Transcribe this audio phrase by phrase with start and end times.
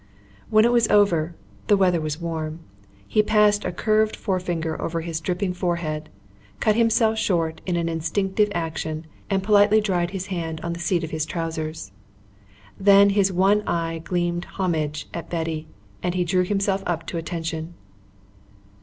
[0.49, 1.35] When it was over
[1.67, 2.61] the weather was warm
[3.07, 6.09] he passed a curved forefinger over his dripping forehead,
[6.59, 11.03] cut himself short in an instinctive action and politely dried his hand on the seat
[11.03, 11.91] of his trousers.
[12.79, 15.67] Then his one eye gleamed homage at Betty
[16.01, 17.75] and he drew himself up to attention.